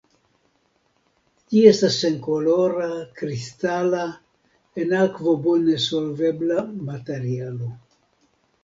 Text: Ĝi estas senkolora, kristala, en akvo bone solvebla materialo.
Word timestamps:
Ĝi 1.51 1.61
estas 1.71 1.97
senkolora, 2.05 2.89
kristala, 3.21 4.03
en 4.85 4.97
akvo 5.05 5.37
bone 5.47 5.79
solvebla 5.89 6.67
materialo. 6.91 7.73